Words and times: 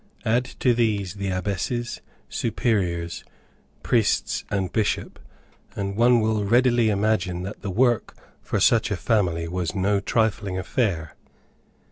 Add 0.25 0.45
to 0.61 0.73
these 0.73 1.13
the 1.13 1.29
abbesses, 1.29 2.01
superiors, 2.27 3.23
priests, 3.83 4.43
and 4.49 4.71
bishop, 4.71 5.19
and 5.75 5.95
one 5.95 6.21
will 6.21 6.43
readily 6.43 6.89
imagine 6.89 7.43
that 7.43 7.61
the 7.61 7.69
work 7.69 8.15
for 8.41 8.59
such 8.59 8.89
a 8.89 8.97
family 8.97 9.47
was 9.47 9.75
no 9.75 9.99
trifling 9.99 10.57
affair. 10.57 11.15